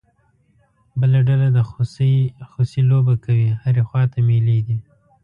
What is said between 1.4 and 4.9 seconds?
د خوسی لوبه کوي، هرې خوا ته مېلې دي.